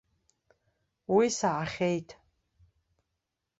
Уи 1.15 1.27
саҳахьеит. 1.37 2.09